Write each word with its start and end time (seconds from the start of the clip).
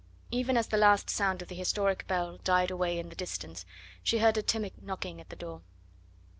Even 0.31 0.57
as 0.57 0.65
the 0.65 0.77
last 0.79 1.11
sound 1.11 1.43
of 1.43 1.47
the 1.47 1.53
historic 1.53 2.07
bell 2.07 2.39
died 2.43 2.71
away 2.71 2.97
in 2.97 3.09
the 3.09 3.15
distance 3.15 3.67
she 4.01 4.17
heard 4.17 4.35
a 4.35 4.41
timid 4.41 4.81
knocking 4.81 5.21
at 5.21 5.29
the 5.29 5.35
door. 5.35 5.61